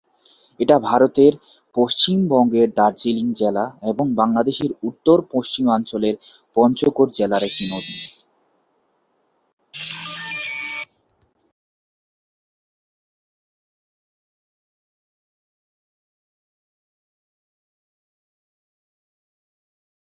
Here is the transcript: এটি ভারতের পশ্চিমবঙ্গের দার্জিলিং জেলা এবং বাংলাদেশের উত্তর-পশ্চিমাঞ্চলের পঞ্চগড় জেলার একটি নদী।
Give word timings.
এটি 0.59 0.75
ভারতের 0.83 1.33
পশ্চিমবঙ্গের 1.75 2.67
দার্জিলিং 2.75 3.27
জেলা 3.33 3.63
এবং 3.91 4.05
বাংলাদেশের 4.15 4.71
উত্তর-পশ্চিমাঞ্চলের 4.83 6.15
পঞ্চগড় 6.55 7.11
জেলার 7.17 7.43
একটি 7.49 7.65
নদী। 7.67 7.95